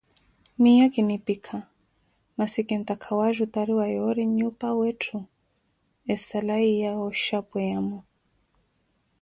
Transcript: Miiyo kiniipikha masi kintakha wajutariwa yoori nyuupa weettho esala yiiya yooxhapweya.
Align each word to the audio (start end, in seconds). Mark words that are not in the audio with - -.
Miiyo 0.57 0.87
kiniipikha 0.93 1.57
masi 2.37 2.59
kintakha 2.67 3.11
wajutariwa 3.19 3.85
yoori 3.95 4.23
nyuupa 4.37 4.67
weettho 4.79 5.19
esala 6.13 6.55
yiiya 6.65 6.91
yooxhapweya. 6.99 7.79